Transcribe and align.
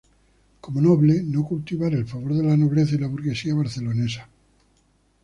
Como 0.61 0.81
noble, 0.81 1.21
no 1.21 1.43
cultivar 1.45 1.93
el 1.93 2.07
favor 2.07 2.33
de 2.33 2.41
la 2.41 2.57
nobleza 2.57 2.95
y 2.95 2.97
la 2.97 3.05
burguesía 3.07 3.53
barcelonesa. 3.53 4.27